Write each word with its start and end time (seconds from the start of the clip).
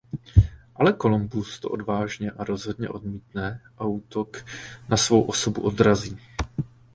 Ale 0.75 0.93
Kolumbus 0.93 1.59
to 1.59 1.69
odvážně 1.69 2.31
a 2.31 2.43
rozhodně 2.43 2.89
odmítne 2.89 3.61
a 3.77 3.85
útok 3.85 4.37
na 4.89 4.97
svou 4.97 5.21
osobu 5.21 5.61
odrazí. 5.61 6.17